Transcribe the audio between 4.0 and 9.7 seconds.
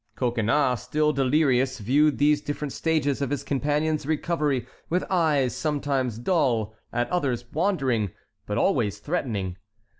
recovery with eyes sometimes dull, at others wandering, but always threatening.